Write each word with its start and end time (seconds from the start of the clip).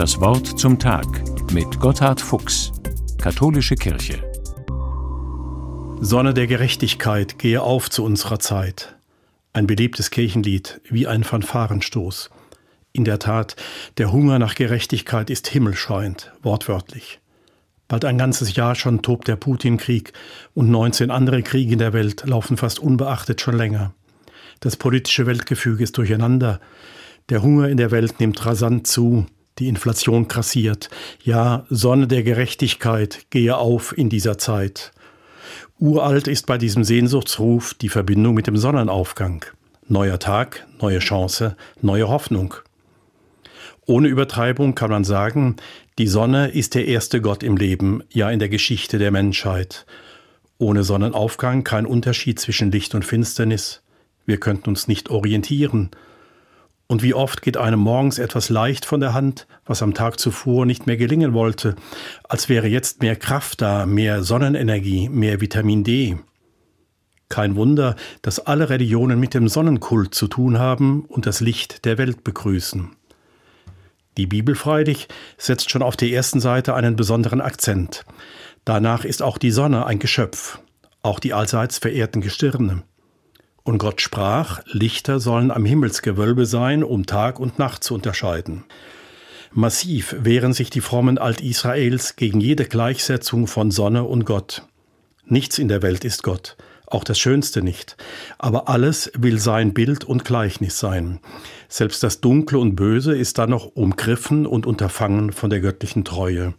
Das 0.00 0.18
Wort 0.18 0.58
zum 0.58 0.78
Tag 0.78 1.04
mit 1.52 1.78
Gotthard 1.78 2.22
Fuchs, 2.22 2.72
Katholische 3.20 3.74
Kirche. 3.74 4.24
Sonne 6.00 6.32
der 6.32 6.46
Gerechtigkeit, 6.46 7.38
gehe 7.38 7.60
auf 7.60 7.90
zu 7.90 8.02
unserer 8.02 8.38
Zeit. 8.38 8.96
Ein 9.52 9.66
beliebtes 9.66 10.10
Kirchenlied, 10.10 10.80
wie 10.88 11.06
ein 11.06 11.22
Fanfarenstoß. 11.22 12.30
In 12.94 13.04
der 13.04 13.18
Tat, 13.18 13.56
der 13.98 14.10
Hunger 14.10 14.38
nach 14.38 14.54
Gerechtigkeit 14.54 15.28
ist 15.28 15.48
himmelschreiend, 15.48 16.32
wortwörtlich. 16.42 17.20
Bald 17.86 18.06
ein 18.06 18.16
ganzes 18.16 18.56
Jahr 18.56 18.76
schon 18.76 19.02
tobt 19.02 19.28
der 19.28 19.36
Putin-Krieg 19.36 20.14
und 20.54 20.70
19 20.70 21.10
andere 21.10 21.42
Kriege 21.42 21.74
in 21.74 21.78
der 21.78 21.92
Welt 21.92 22.24
laufen 22.26 22.56
fast 22.56 22.78
unbeachtet 22.78 23.42
schon 23.42 23.58
länger. 23.58 23.92
Das 24.60 24.78
politische 24.78 25.26
Weltgefüge 25.26 25.84
ist 25.84 25.98
durcheinander. 25.98 26.58
Der 27.28 27.42
Hunger 27.42 27.68
in 27.68 27.76
der 27.76 27.90
Welt 27.90 28.18
nimmt 28.18 28.46
rasant 28.46 28.86
zu. 28.86 29.26
Die 29.60 29.68
Inflation 29.68 30.26
krassiert. 30.26 30.88
Ja, 31.22 31.66
Sonne 31.68 32.08
der 32.08 32.22
Gerechtigkeit, 32.22 33.26
gehe 33.28 33.58
auf 33.58 33.96
in 33.96 34.08
dieser 34.08 34.38
Zeit. 34.38 34.90
Uralt 35.78 36.28
ist 36.28 36.46
bei 36.46 36.56
diesem 36.56 36.82
Sehnsuchtsruf 36.82 37.74
die 37.74 37.90
Verbindung 37.90 38.34
mit 38.34 38.46
dem 38.46 38.56
Sonnenaufgang. 38.56 39.44
Neuer 39.86 40.18
Tag, 40.18 40.66
neue 40.80 40.98
Chance, 40.98 41.56
neue 41.82 42.08
Hoffnung. 42.08 42.54
Ohne 43.84 44.08
Übertreibung 44.08 44.74
kann 44.74 44.90
man 44.90 45.04
sagen, 45.04 45.56
die 45.98 46.06
Sonne 46.06 46.48
ist 46.48 46.74
der 46.74 46.86
erste 46.86 47.20
Gott 47.20 47.42
im 47.42 47.58
Leben, 47.58 48.02
ja 48.10 48.30
in 48.30 48.38
der 48.38 48.48
Geschichte 48.48 48.96
der 48.96 49.10
Menschheit. 49.10 49.84
Ohne 50.56 50.84
Sonnenaufgang 50.84 51.64
kein 51.64 51.84
Unterschied 51.84 52.40
zwischen 52.40 52.72
Licht 52.72 52.94
und 52.94 53.04
Finsternis. 53.04 53.82
Wir 54.24 54.38
könnten 54.38 54.70
uns 54.70 54.88
nicht 54.88 55.10
orientieren. 55.10 55.90
Und 56.90 57.04
wie 57.04 57.14
oft 57.14 57.42
geht 57.42 57.56
einem 57.56 57.78
morgens 57.78 58.18
etwas 58.18 58.48
leicht 58.48 58.84
von 58.84 58.98
der 58.98 59.14
Hand, 59.14 59.46
was 59.64 59.80
am 59.80 59.94
Tag 59.94 60.18
zuvor 60.18 60.66
nicht 60.66 60.88
mehr 60.88 60.96
gelingen 60.96 61.34
wollte, 61.34 61.76
als 62.28 62.48
wäre 62.48 62.66
jetzt 62.66 63.00
mehr 63.00 63.14
Kraft 63.14 63.62
da, 63.62 63.86
mehr 63.86 64.24
Sonnenenergie, 64.24 65.08
mehr 65.08 65.40
Vitamin 65.40 65.84
D. 65.84 66.18
Kein 67.28 67.54
Wunder, 67.54 67.94
dass 68.22 68.44
alle 68.44 68.70
Religionen 68.70 69.20
mit 69.20 69.34
dem 69.34 69.46
Sonnenkult 69.46 70.16
zu 70.16 70.26
tun 70.26 70.58
haben 70.58 71.04
und 71.04 71.26
das 71.26 71.40
Licht 71.40 71.84
der 71.84 71.96
Welt 71.96 72.24
begrüßen. 72.24 72.90
Die 74.16 74.26
Bibel 74.26 74.56
freilich 74.56 75.06
setzt 75.38 75.70
schon 75.70 75.82
auf 75.82 75.96
der 75.96 76.10
ersten 76.10 76.40
Seite 76.40 76.74
einen 76.74 76.96
besonderen 76.96 77.40
Akzent. 77.40 78.04
Danach 78.64 79.04
ist 79.04 79.22
auch 79.22 79.38
die 79.38 79.52
Sonne 79.52 79.86
ein 79.86 80.00
Geschöpf, 80.00 80.58
auch 81.02 81.20
die 81.20 81.34
allseits 81.34 81.78
verehrten 81.78 82.20
Gestirne. 82.20 82.82
Und 83.62 83.78
Gott 83.78 84.00
sprach, 84.00 84.62
Lichter 84.66 85.20
sollen 85.20 85.50
am 85.50 85.64
Himmelsgewölbe 85.64 86.46
sein, 86.46 86.82
um 86.82 87.06
Tag 87.06 87.38
und 87.38 87.58
Nacht 87.58 87.84
zu 87.84 87.94
unterscheiden. 87.94 88.64
Massiv 89.52 90.14
wehren 90.18 90.52
sich 90.52 90.70
die 90.70 90.80
frommen 90.80 91.18
Alt-Israels 91.18 92.16
gegen 92.16 92.40
jede 92.40 92.64
Gleichsetzung 92.64 93.46
von 93.46 93.70
Sonne 93.70 94.04
und 94.04 94.24
Gott. 94.24 94.62
Nichts 95.26 95.58
in 95.58 95.68
der 95.68 95.82
Welt 95.82 96.04
ist 96.04 96.22
Gott, 96.22 96.56
auch 96.86 97.04
das 97.04 97.18
Schönste 97.18 97.60
nicht, 97.62 97.96
aber 98.38 98.68
alles 98.68 99.10
will 99.16 99.38
sein 99.38 99.74
Bild 99.74 100.04
und 100.04 100.24
Gleichnis 100.24 100.78
sein. 100.78 101.20
Selbst 101.68 102.02
das 102.02 102.20
Dunkle 102.20 102.58
und 102.58 102.76
Böse 102.76 103.16
ist 103.16 103.38
dann 103.38 103.50
noch 103.50 103.66
umgriffen 103.66 104.46
und 104.46 104.66
unterfangen 104.66 105.32
von 105.32 105.50
der 105.50 105.60
göttlichen 105.60 106.04
Treue. 106.04 106.54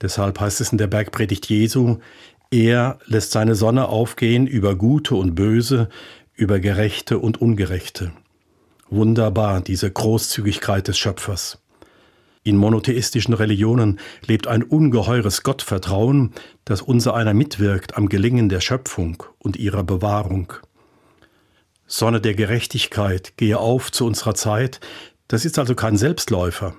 Deshalb 0.00 0.40
heißt 0.40 0.60
es 0.60 0.72
in 0.72 0.78
der 0.78 0.86
Bergpredigt 0.86 1.46
Jesu, 1.46 1.98
er 2.50 2.98
lässt 3.04 3.32
seine 3.32 3.54
Sonne 3.54 3.88
aufgehen 3.88 4.46
über 4.46 4.74
Gute 4.74 5.14
und 5.14 5.34
Böse, 5.34 5.88
über 6.34 6.60
Gerechte 6.60 7.18
und 7.18 7.40
Ungerechte. 7.40 8.12
Wunderbar, 8.88 9.60
diese 9.60 9.90
Großzügigkeit 9.90 10.88
des 10.88 10.98
Schöpfers. 10.98 11.58
In 12.44 12.56
monotheistischen 12.56 13.34
Religionen 13.34 14.00
lebt 14.26 14.46
ein 14.46 14.62
ungeheures 14.62 15.42
Gottvertrauen, 15.42 16.32
das 16.64 16.80
unser 16.80 17.14
einer 17.14 17.34
mitwirkt 17.34 17.98
am 17.98 18.08
Gelingen 18.08 18.48
der 18.48 18.62
Schöpfung 18.62 19.22
und 19.38 19.56
ihrer 19.56 19.84
Bewahrung. 19.84 20.54
Sonne 21.86 22.20
der 22.22 22.34
Gerechtigkeit, 22.34 23.36
gehe 23.36 23.58
auf 23.58 23.92
zu 23.92 24.06
unserer 24.06 24.34
Zeit, 24.34 24.80
das 25.28 25.44
ist 25.44 25.58
also 25.58 25.74
kein 25.74 25.96
Selbstläufer. 25.96 26.74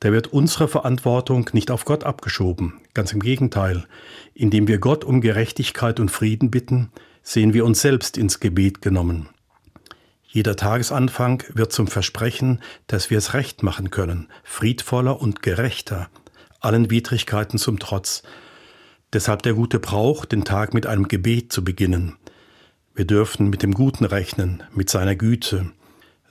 Da 0.00 0.12
wird 0.12 0.28
unsere 0.28 0.68
Verantwortung 0.68 1.48
nicht 1.52 1.70
auf 1.70 1.86
Gott 1.86 2.04
abgeschoben. 2.04 2.80
Ganz 2.92 3.12
im 3.12 3.20
Gegenteil. 3.20 3.86
Indem 4.34 4.68
wir 4.68 4.78
Gott 4.78 5.04
um 5.04 5.22
Gerechtigkeit 5.22 5.98
und 5.98 6.10
Frieden 6.10 6.50
bitten, 6.50 6.92
sehen 7.22 7.54
wir 7.54 7.64
uns 7.64 7.80
selbst 7.80 8.18
ins 8.18 8.40
Gebet 8.40 8.82
genommen. 8.82 9.30
Jeder 10.26 10.56
Tagesanfang 10.56 11.44
wird 11.54 11.72
zum 11.72 11.86
Versprechen, 11.86 12.60
dass 12.88 13.08
wir 13.08 13.18
es 13.18 13.34
recht 13.34 13.62
machen 13.62 13.90
können, 13.90 14.28
friedvoller 14.42 15.20
und 15.20 15.42
gerechter, 15.42 16.10
allen 16.60 16.90
Widrigkeiten 16.90 17.58
zum 17.58 17.78
Trotz. 17.78 18.22
Deshalb 19.12 19.42
der 19.42 19.54
gute 19.54 19.78
Brauch, 19.78 20.24
den 20.24 20.44
Tag 20.44 20.74
mit 20.74 20.86
einem 20.86 21.08
Gebet 21.08 21.52
zu 21.52 21.64
beginnen. 21.64 22.16
Wir 22.94 23.06
dürfen 23.06 23.48
mit 23.48 23.62
dem 23.62 23.72
Guten 23.72 24.04
rechnen, 24.04 24.64
mit 24.74 24.90
seiner 24.90 25.14
Güte, 25.14 25.70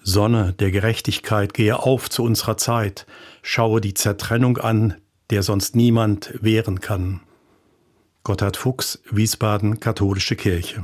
Sonne 0.03 0.53
der 0.53 0.71
Gerechtigkeit, 0.71 1.53
gehe 1.53 1.79
auf 1.79 2.09
zu 2.09 2.23
unserer 2.23 2.57
Zeit, 2.57 3.05
schaue 3.41 3.81
die 3.81 3.93
Zertrennung 3.93 4.57
an, 4.57 4.95
der 5.29 5.43
sonst 5.43 5.75
niemand 5.75 6.33
wehren 6.41 6.81
kann. 6.81 7.21
Gotthard 8.23 8.57
Fuchs, 8.57 9.01
Wiesbaden, 9.11 9.79
Katholische 9.79 10.35
Kirche. 10.35 10.81